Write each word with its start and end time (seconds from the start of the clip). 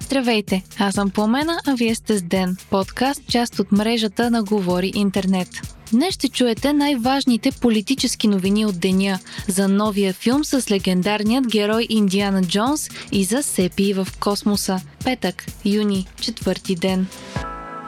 Здравейте, 0.00 0.62
аз 0.78 0.94
съм 0.94 1.10
Пламена, 1.10 1.60
а 1.66 1.74
вие 1.74 1.94
сте 1.94 2.18
с 2.18 2.22
Ден, 2.22 2.56
подкаст, 2.70 3.22
част 3.30 3.58
от 3.58 3.72
мрежата 3.72 4.30
на 4.30 4.44
Говори 4.44 4.92
Интернет. 4.94 5.48
Днес 5.92 6.14
ще 6.14 6.28
чуете 6.28 6.72
най-важните 6.72 7.50
политически 7.60 8.28
новини 8.28 8.66
от 8.66 8.80
деня 8.80 9.18
за 9.48 9.68
новия 9.68 10.12
филм 10.12 10.44
с 10.44 10.70
легендарният 10.70 11.46
герой 11.46 11.86
Индиана 11.90 12.42
Джонс 12.42 12.88
и 13.12 13.24
за 13.24 13.42
Сепи 13.42 13.92
в 13.92 14.08
космоса. 14.20 14.80
Петък, 15.04 15.44
юни, 15.64 16.06
четвърти 16.20 16.74
ден. 16.74 17.06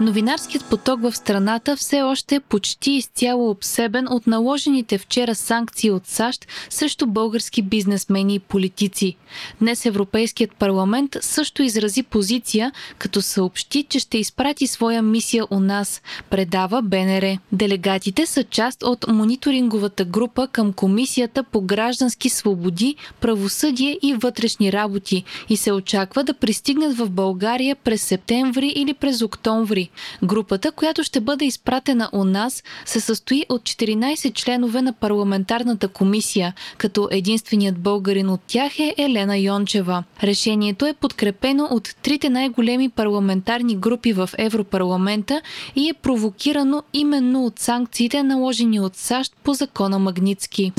Новинарският 0.00 0.64
поток 0.64 1.00
в 1.00 1.16
страната 1.16 1.76
все 1.76 2.02
още 2.02 2.34
е 2.34 2.40
почти 2.40 2.90
изцяло 2.90 3.50
обсебен 3.50 4.06
от 4.10 4.26
наложените 4.26 4.98
вчера 4.98 5.34
санкции 5.34 5.90
от 5.90 6.06
САЩ 6.06 6.46
срещу 6.70 7.06
български 7.06 7.62
бизнесмени 7.62 8.34
и 8.34 8.38
политици. 8.38 9.16
Днес 9.60 9.86
Европейският 9.86 10.54
парламент 10.54 11.16
също 11.20 11.62
изрази 11.62 12.02
позиция, 12.02 12.72
като 12.98 13.22
съобщи, 13.22 13.86
че 13.88 13.98
ще 13.98 14.18
изпрати 14.18 14.66
своя 14.66 15.02
мисия 15.02 15.44
у 15.50 15.60
нас, 15.60 16.02
предава 16.30 16.82
БНР. 16.82 17.38
Делегатите 17.52 18.26
са 18.26 18.44
част 18.44 18.82
от 18.82 19.06
мониторинговата 19.08 20.04
група 20.04 20.48
към 20.52 20.72
Комисията 20.72 21.42
по 21.42 21.60
граждански 21.60 22.28
свободи, 22.28 22.96
правосъдие 23.20 23.98
и 24.02 24.14
вътрешни 24.14 24.72
работи 24.72 25.24
и 25.48 25.56
се 25.56 25.72
очаква 25.72 26.24
да 26.24 26.34
пристигнат 26.34 26.96
в 26.96 27.10
България 27.10 27.76
през 27.76 28.02
септември 28.02 28.68
или 28.68 28.94
през 28.94 29.22
октомври. 29.22 29.89
Групата, 30.22 30.72
която 30.72 31.04
ще 31.04 31.20
бъде 31.20 31.44
изпратена 31.44 32.10
у 32.12 32.24
нас, 32.24 32.62
се 32.84 33.00
състои 33.00 33.44
от 33.48 33.62
14 33.62 34.34
членове 34.34 34.82
на 34.82 34.92
парламентарната 34.92 35.88
комисия, 35.88 36.54
като 36.78 37.08
единственият 37.10 37.78
българин 37.78 38.28
от 38.28 38.40
тях 38.46 38.78
е 38.78 38.94
Елена 38.98 39.38
Йончева. 39.38 40.04
Решението 40.22 40.86
е 40.86 40.94
подкрепено 40.94 41.68
от 41.70 41.94
трите 42.02 42.30
най-големи 42.30 42.88
парламентарни 42.88 43.76
групи 43.76 44.12
в 44.12 44.30
Европарламента 44.38 45.40
и 45.76 45.88
е 45.88 45.94
провокирано 45.94 46.82
именно 46.92 47.46
от 47.46 47.58
санкциите, 47.58 48.22
наложени 48.22 48.80
от 48.80 48.96
САЩ 48.96 49.36
по 49.44 49.54
закона 49.54 49.98
Магницки. 49.98 50.72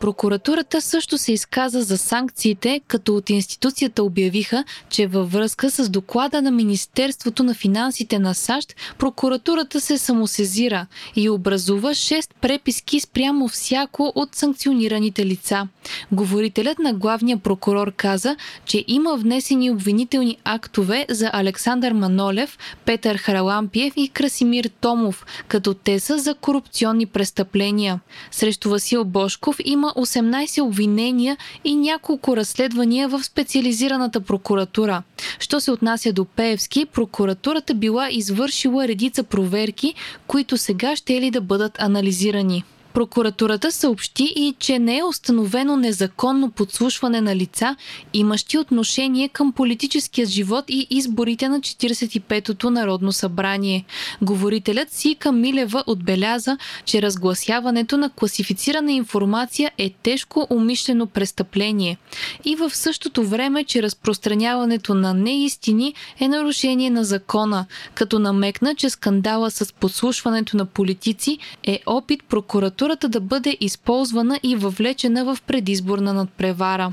Прокуратурата 0.00 0.80
също 0.80 1.18
се 1.18 1.32
изказа 1.32 1.82
за 1.82 1.98
санкциите, 1.98 2.80
като 2.86 3.16
от 3.16 3.30
институцията 3.30 4.02
обявиха, 4.02 4.64
че 4.88 5.06
във 5.06 5.32
връзка 5.32 5.70
с 5.70 5.88
доклада 5.88 6.42
на 6.42 6.50
Министерството 6.50 7.42
на 7.42 7.54
финансите 7.54 8.18
на 8.18 8.34
САЩ, 8.34 8.74
прокуратурата 8.98 9.80
се 9.80 9.98
самосезира 9.98 10.86
и 11.16 11.30
образува 11.30 11.90
6 11.90 12.30
преписки 12.40 13.00
спрямо 13.00 13.48
всяко 13.48 14.12
от 14.14 14.34
санкционираните 14.34 15.26
лица. 15.26 15.68
Говорителят 16.12 16.78
на 16.78 16.92
главния 16.92 17.36
прокурор 17.36 17.92
каза, 17.96 18.36
че 18.64 18.84
има 18.86 19.16
внесени 19.16 19.70
обвинителни 19.70 20.38
актове 20.44 21.06
за 21.10 21.30
Александър 21.32 21.92
Манолев, 21.92 22.58
Петър 22.84 23.16
Харалампиев 23.16 23.92
и 23.96 24.08
Красимир 24.08 24.70
Томов, 24.80 25.26
като 25.48 25.74
те 25.74 26.00
са 26.00 26.18
за 26.18 26.34
корупционни 26.34 27.06
престъпления. 27.06 28.00
Срещу 28.30 28.70
Васил 28.70 29.04
Бошков 29.04 29.56
има 29.64 29.92
18 29.96 30.62
обвинения 30.62 31.36
и 31.64 31.76
няколко 31.76 32.36
разследвания 32.36 33.08
в 33.08 33.24
специализираната 33.24 34.20
прокуратура. 34.20 35.02
Що 35.38 35.60
се 35.60 35.70
отнася 35.70 36.12
до 36.12 36.24
Пеевски, 36.24 36.86
прокуратурата 36.86 37.74
била 37.74 38.08
извършила 38.10 38.88
редица 38.88 39.22
проверки, 39.22 39.94
които 40.26 40.56
сега 40.56 40.96
ще 40.96 41.20
ли 41.20 41.30
да 41.30 41.40
бъдат 41.40 41.80
анализирани. 41.80 42.64
Прокуратурата 42.96 43.72
съобщи 43.72 44.32
и, 44.36 44.54
че 44.58 44.78
не 44.78 44.98
е 44.98 45.04
установено 45.04 45.76
незаконно 45.76 46.50
подслушване 46.50 47.20
на 47.20 47.36
лица, 47.36 47.76
имащи 48.12 48.58
отношение 48.58 49.28
към 49.28 49.52
политическия 49.52 50.26
живот 50.26 50.64
и 50.68 50.86
изборите 50.90 51.48
на 51.48 51.60
45-то 51.60 52.70
Народно 52.70 53.12
събрание. 53.12 53.84
Говорителят 54.22 54.92
Сика 54.92 55.32
Милева 55.32 55.84
отбеляза, 55.86 56.58
че 56.84 57.02
разгласяването 57.02 57.96
на 57.96 58.10
класифицирана 58.10 58.92
информация 58.92 59.70
е 59.78 59.90
тежко 60.02 60.46
умишлено 60.50 61.06
престъпление 61.06 61.96
и 62.44 62.56
в 62.56 62.70
същото 62.74 63.24
време, 63.24 63.64
че 63.64 63.82
разпространяването 63.82 64.94
на 64.94 65.14
неистини 65.14 65.94
е 66.20 66.28
нарушение 66.28 66.90
на 66.90 67.04
закона, 67.04 67.66
като 67.94 68.18
намекна, 68.18 68.74
че 68.74 68.90
скандала 68.90 69.50
с 69.50 69.72
подслушването 69.72 70.56
на 70.56 70.66
политици 70.66 71.38
е 71.64 71.80
опит 71.86 72.24
прокуратура 72.24 72.85
прокуратурата 72.86 73.08
да 73.08 73.20
бъде 73.20 73.56
използвана 73.60 74.40
и 74.42 74.56
въвлечена 74.56 75.24
в 75.24 75.38
предизборна 75.46 76.12
надпревара. 76.12 76.92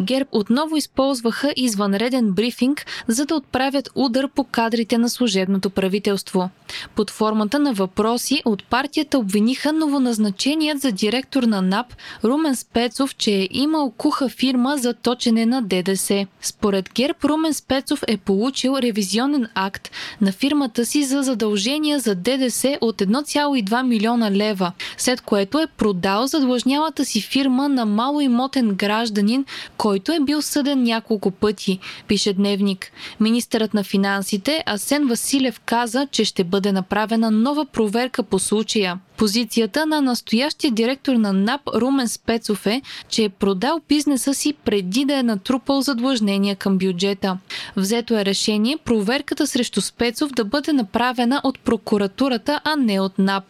ГЕРБ 0.00 0.28
отново 0.32 0.76
използваха 0.76 1.52
извънреден 1.56 2.32
брифинг, 2.32 2.86
за 3.08 3.26
да 3.26 3.34
отправят 3.34 3.90
удар 3.94 4.28
по 4.28 4.44
кадрите 4.44 4.98
на 4.98 5.08
служебното 5.08 5.70
правителство. 5.70 6.50
Под 6.94 7.10
формата 7.10 7.58
на 7.58 7.72
въпроси 7.72 8.42
от 8.44 8.64
партията 8.64 9.18
обвиниха 9.18 9.72
новоназначеният 9.72 10.80
за 10.80 10.92
директор 10.92 11.42
на 11.42 11.62
НАП 11.62 11.86
Румен 12.24 12.56
Спецов, 12.56 13.16
че 13.16 13.30
е 13.30 13.48
имал 13.50 13.90
куха 13.90 14.28
фирма 14.28 14.76
за 14.76 14.94
точене 14.94 15.46
на 15.46 15.62
ДДС. 15.62 16.26
Според 16.40 16.90
ГЕРБ 16.94 17.18
Румен 17.24 17.54
Спецов 17.54 18.02
е 18.08 18.16
получил 18.16 18.78
ревизионен 18.82 19.48
акт 19.54 19.90
на 20.20 20.32
фирмата 20.32 20.86
си 20.86 21.04
за 21.04 21.22
задължения 21.22 21.98
за 21.98 22.14
ДДС 22.14 22.78
от 22.80 22.98
1,2 22.98 23.86
милиона 23.86 24.30
лева, 24.30 24.72
след 24.96 25.20
което 25.20 25.58
е 25.58 25.66
продал 25.66 26.26
задлъжнялата 26.26 27.04
си 27.04 27.20
фирма 27.20 27.68
на 27.68 27.86
малоимотен 27.86 28.74
гражданин, 28.74 29.44
който 29.76 30.12
е 30.12 30.20
бил 30.20 30.42
съден 30.42 30.82
няколко 30.82 31.30
пъти, 31.30 31.78
пише 32.08 32.32
Дневник. 32.32 32.92
Министърът 33.20 33.74
на 33.74 33.84
финансите 33.84 34.62
Асен 34.66 35.08
Василев 35.08 35.60
каза, 35.60 36.06
че 36.10 36.24
ще 36.24 36.44
бъде 36.44 36.61
направена 36.70 37.30
нова 37.30 37.64
проверка 37.64 38.22
по 38.22 38.38
случая. 38.38 38.98
Позицията 39.16 39.86
на 39.86 40.00
настоящия 40.00 40.70
директор 40.70 41.14
на 41.14 41.32
НАП 41.32 41.60
Румен 41.74 42.08
Спецов 42.08 42.66
е, 42.66 42.82
че 43.08 43.24
е 43.24 43.28
продал 43.28 43.80
бизнеса 43.88 44.34
си 44.34 44.52
преди 44.64 45.04
да 45.04 45.18
е 45.18 45.22
натрупал 45.22 45.80
задлъжнения 45.80 46.56
към 46.56 46.78
бюджета. 46.78 47.38
Взето 47.76 48.14
е 48.14 48.24
решение 48.24 48.76
проверката 48.84 49.46
срещу 49.46 49.80
Спецов 49.80 50.32
да 50.32 50.44
бъде 50.44 50.72
направена 50.72 51.40
от 51.44 51.60
прокуратурата, 51.60 52.60
а 52.64 52.76
не 52.76 53.00
от 53.00 53.18
НАП. 53.18 53.44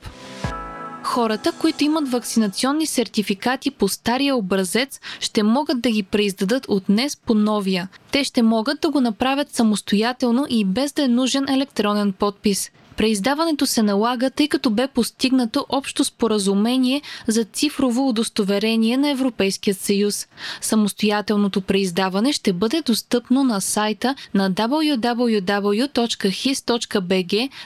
Хората, 1.03 1.53
които 1.53 1.85
имат 1.85 2.11
вакцинационни 2.11 2.87
сертификати 2.87 3.71
по 3.71 3.89
стария 3.89 4.37
образец, 4.37 5.01
ще 5.21 5.43
могат 5.43 5.81
да 5.81 5.91
ги 5.91 6.03
преиздадат 6.03 6.67
от 6.69 6.83
днес 6.89 7.17
по 7.17 7.35
новия. 7.35 7.89
Те 8.11 8.25
ще 8.25 8.43
могат 8.43 8.81
да 8.81 8.91
го 8.91 9.01
направят 9.01 9.55
самостоятелно 9.55 10.47
и 10.51 10.65
без 10.65 10.93
да 10.93 11.05
е 11.05 11.09
нужен 11.09 11.49
електронен 11.49 12.13
подпис. 12.13 12.71
Преиздаването 13.03 13.67
се 13.67 13.83
налага, 13.83 14.31
тъй 14.31 14.49
като 14.49 14.71
бе 14.71 14.89
постигнато 14.89 15.67
общо 15.69 16.05
споразумение 16.05 17.03
за 17.27 17.45
цифрово 17.45 18.09
удостоверение 18.09 18.97
на 18.97 19.11
Европейския 19.11 19.75
съюз. 19.75 20.27
Самостоятелното 20.61 21.61
преиздаване 21.61 22.33
ще 22.33 22.53
бъде 22.53 22.83
достъпно 22.83 23.45
на 23.45 23.61
сайта 23.61 24.15
на 24.35 24.51
www.his.bg 24.53 25.09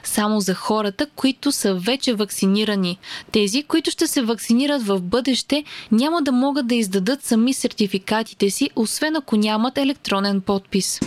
само 0.05 0.41
за 0.41 0.55
хората, 0.55 1.07
които 1.17 1.53
са 1.53 1.75
вече 1.75 2.15
вакцинирани. 2.15 2.99
Тези, 3.33 3.63
които 3.63 3.91
ще 3.91 4.07
се 4.07 4.23
вакцинират 4.23 4.83
в 4.83 5.01
бъдеще, 5.01 5.65
няма 5.93 6.23
да 6.23 6.33
могат 6.33 6.67
да 6.67 6.75
издадат 6.75 7.23
сами 7.25 7.53
сертификатите 7.53 8.51
си, 8.51 8.71
освен 8.77 9.17
ако 9.17 9.37
нямат 9.37 9.79
електронен 9.79 10.41
подпис. 10.41 11.01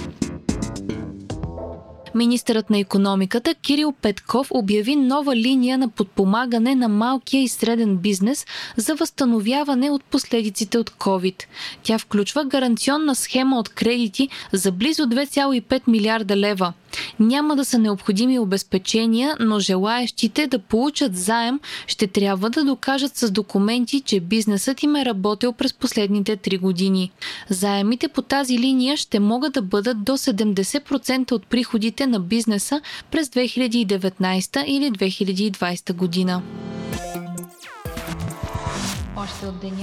Министърът 2.19 2.69
на 2.69 2.79
економиката 2.79 3.55
Кирил 3.55 3.91
Петков 3.91 4.47
обяви 4.51 4.95
нова 4.95 5.35
линия 5.35 5.77
на 5.77 5.89
подпомагане 5.89 6.75
на 6.75 6.89
малкия 6.89 7.43
и 7.43 7.47
среден 7.47 7.97
бизнес 7.97 8.45
за 8.77 8.95
възстановяване 8.95 9.89
от 9.89 10.03
последиците 10.03 10.77
от 10.77 10.89
COVID. 10.89 11.43
Тя 11.83 11.97
включва 11.99 12.45
гаранционна 12.45 13.15
схема 13.15 13.59
от 13.59 13.69
кредити 13.69 14.29
за 14.51 14.71
близо 14.71 15.03
2,5 15.03 15.81
милиарда 15.87 16.37
лева. 16.37 16.73
Няма 17.19 17.55
да 17.55 17.65
са 17.65 17.77
необходими 17.77 18.39
обезпечения, 18.39 19.35
но 19.39 19.59
желаящите 19.59 20.47
да 20.47 20.59
получат 20.59 21.17
заем 21.17 21.59
ще 21.87 22.07
трябва 22.07 22.49
да 22.49 22.63
докажат 22.63 23.17
с 23.17 23.31
документи, 23.31 24.01
че 24.01 24.19
бизнесът 24.19 24.83
им 24.83 24.95
е 24.95 25.05
работил 25.05 25.53
през 25.53 25.73
последните 25.73 26.37
3 26.37 26.59
години. 26.59 27.11
Заемите 27.49 28.07
по 28.07 28.21
тази 28.21 28.59
линия 28.59 28.97
ще 28.97 29.19
могат 29.19 29.53
да 29.53 29.61
бъдат 29.61 30.03
до 30.03 30.11
70% 30.11 31.31
от 31.31 31.47
приходите 31.47 32.07
на 32.07 32.19
бизнеса 32.19 32.81
през 33.11 33.27
2019 33.27 34.65
или 34.65 34.91
2020 34.91 35.93
година. 35.93 36.41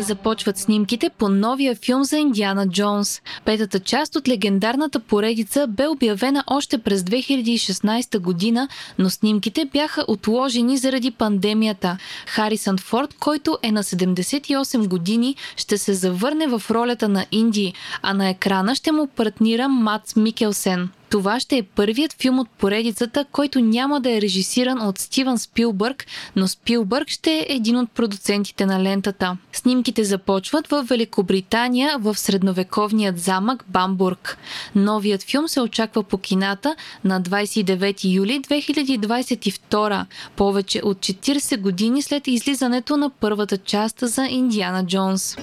Започват 0.00 0.58
снимките 0.58 1.10
по 1.10 1.28
новия 1.28 1.74
филм 1.74 2.04
за 2.04 2.18
Индиана 2.18 2.68
Джонс. 2.68 3.22
Петата 3.44 3.80
част 3.80 4.16
от 4.16 4.28
легендарната 4.28 5.00
поредица 5.00 5.66
бе 5.66 5.88
обявена 5.88 6.44
още 6.46 6.78
през 6.78 7.02
2016 7.02 8.18
година, 8.18 8.68
но 8.98 9.10
снимките 9.10 9.64
бяха 9.64 10.04
отложени 10.08 10.78
заради 10.78 11.10
пандемията. 11.10 11.98
Харисън 12.26 12.78
Форд, 12.78 13.14
който 13.20 13.58
е 13.62 13.72
на 13.72 13.82
78 13.82 14.88
години, 14.88 15.36
ще 15.56 15.78
се 15.78 15.94
завърне 15.94 16.46
в 16.46 16.62
ролята 16.70 17.08
на 17.08 17.26
Инди, 17.32 17.72
а 18.02 18.14
на 18.14 18.28
екрана 18.28 18.74
ще 18.74 18.92
му 18.92 19.06
партнира 19.06 19.68
Мац 19.68 20.16
Микелсен. 20.16 20.88
Това 21.10 21.40
ще 21.40 21.56
е 21.56 21.62
първият 21.62 22.12
филм 22.12 22.38
от 22.38 22.48
поредицата, 22.50 23.24
който 23.32 23.60
няма 23.60 24.00
да 24.00 24.16
е 24.16 24.20
режисиран 24.20 24.82
от 24.82 24.98
Стивън 24.98 25.38
Спилбърг, 25.38 26.06
но 26.36 26.48
Спилбърг 26.48 27.08
ще 27.08 27.30
е 27.30 27.46
един 27.48 27.76
от 27.76 27.90
продуцентите 27.90 28.66
на 28.66 28.82
лентата. 28.82 29.36
Снимките 29.52 30.04
започват 30.04 30.66
в 30.66 30.82
Великобритания 30.82 31.98
в 31.98 32.18
средновековният 32.18 33.18
замък 33.18 33.64
Бамбург. 33.68 34.38
Новият 34.74 35.22
филм 35.22 35.48
се 35.48 35.60
очаква 35.60 36.02
по 36.02 36.18
кината 36.18 36.76
на 37.04 37.22
29 37.22 38.14
юли 38.14 38.40
2022, 38.40 40.04
повече 40.36 40.80
от 40.84 40.98
40 40.98 41.60
години 41.60 42.02
след 42.02 42.26
излизането 42.26 42.96
на 42.96 43.10
първата 43.10 43.58
част 43.58 43.98
за 44.02 44.26
Индиана 44.26 44.86
Джонс 44.86 45.36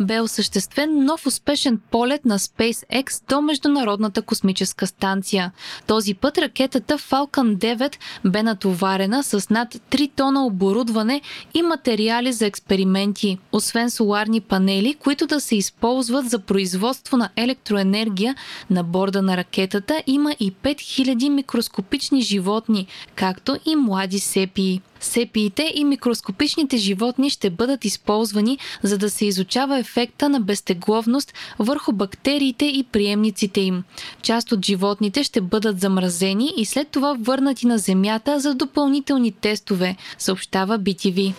бе 0.00 0.20
осъществен 0.20 1.04
нов 1.04 1.26
успешен 1.26 1.80
полет 1.90 2.24
на 2.24 2.38
SpaceX 2.38 3.28
до 3.28 3.40
Международната 3.40 4.22
космическа 4.22 4.86
станция. 4.86 5.52
Този 5.86 6.14
път 6.14 6.38
ракетата 6.38 6.98
Falcon 6.98 7.56
9 7.56 7.96
бе 8.24 8.42
натоварена 8.42 9.22
с 9.22 9.50
над 9.50 9.74
3 9.74 10.10
тона 10.16 10.46
оборудване 10.46 11.20
и 11.54 11.62
материали 11.62 12.32
за 12.32 12.46
експерименти. 12.46 13.38
Освен 13.52 13.90
соларни 13.90 14.40
панели, 14.40 14.94
които 14.94 15.26
да 15.26 15.40
се 15.40 15.56
използват 15.56 16.30
за 16.30 16.38
производство 16.38 17.16
на 17.16 17.30
електроенергия, 17.36 18.34
на 18.70 18.84
борда 18.84 19.22
на 19.22 19.36
ракетата 19.36 20.02
има 20.06 20.32
и 20.40 20.52
5000 20.52 21.28
микроскопични 21.28 22.22
животни, 22.22 22.86
както 23.14 23.56
и 23.66 23.76
млади 23.76 24.18
сепии. 24.18 24.82
Сепиите 25.00 25.72
и 25.74 25.84
микроскопичните 25.84 26.76
животни 26.76 27.30
ще 27.30 27.50
бъдат 27.50 27.84
използвани, 27.84 28.58
за 28.82 28.98
да 28.98 29.10
се 29.10 29.26
изучава 29.26 29.78
ефекта 29.78 30.28
на 30.28 30.40
безтегловност 30.40 31.34
върху 31.58 31.92
бактериите 31.92 32.64
и 32.64 32.84
приемниците 32.92 33.60
им. 33.60 33.82
Част 34.22 34.52
от 34.52 34.66
животните 34.66 35.24
ще 35.24 35.40
бъдат 35.40 35.80
замразени 35.80 36.52
и 36.56 36.64
след 36.64 36.88
това 36.88 37.16
върнати 37.20 37.66
на 37.66 37.78
Земята 37.78 38.40
за 38.40 38.54
допълнителни 38.54 39.32
тестове, 39.32 39.96
съобщава 40.18 40.78
BTV. 40.78 41.34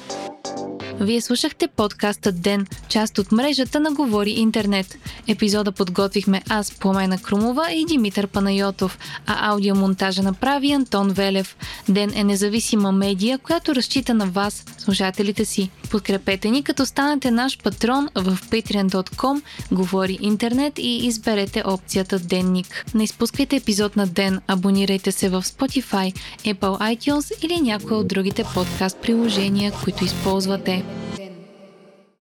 Вие 1.02 1.22
слушахте 1.22 1.68
подкаста 1.68 2.32
Ден, 2.32 2.68
част 2.90 3.18
от 3.18 3.32
мрежата 3.32 3.80
на 3.80 3.92
Говори 3.92 4.32
Интернет. 4.32 4.98
Епизода 5.28 5.72
подготвихме 5.72 6.42
аз, 6.50 6.72
Пламена 6.72 7.18
Крумова 7.22 7.72
и 7.72 7.86
Димитър 7.86 8.28
Панайотов, 8.28 9.00
а 9.26 9.52
аудиомонтажа 9.52 10.24
направи 10.24 10.72
Антон 10.72 11.10
Велев. 11.10 11.58
Ден 11.90 12.12
е 12.16 12.24
независима 12.24 12.92
медия, 12.92 13.38
която 13.38 13.76
разчита 13.76 14.14
на 14.14 14.26
вас, 14.26 14.66
слушателите 14.78 15.46
си. 15.46 15.70
Подкрепете 15.92 16.50
ни, 16.50 16.64
като 16.64 16.86
станете 16.86 17.32
наш 17.32 17.58
патрон 17.58 18.10
в 18.16 18.38
patreon.com, 18.50 19.42
Говори 19.72 20.18
Интернет 20.22 20.80
и 20.80 21.08
изберете 21.08 21.64
опцията 21.66 22.20
Денник. 22.20 22.86
Не 22.94 23.04
изпускайте 23.04 23.56
епизод 23.56 23.96
на 23.96 24.08
Ден, 24.08 24.42
абонирайте 24.48 25.12
се 25.12 25.30
в 25.30 25.44
Spotify, 25.44 26.14
Apple 26.46 26.98
iTunes 26.98 27.46
или 27.46 27.62
някои 27.62 27.98
от 27.98 28.08
другите 28.08 28.44
подкаст 28.54 28.98
приложения, 29.02 29.74
които 29.84 30.06
използвате. 30.06 30.91
del. 31.18 31.31